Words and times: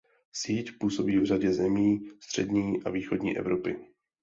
Síť 0.31 0.71
působí 0.79 1.19
v 1.19 1.25
řadě 1.25 1.53
zemí 1.53 2.09
střední 2.19 2.83
a 2.83 2.89
východní 2.89 3.37
Evropy. 3.37 3.77